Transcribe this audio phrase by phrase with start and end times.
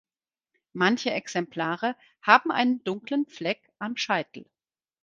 [0.73, 4.47] Manche Exemplare haben einen dunklen Fleck am Scheitel.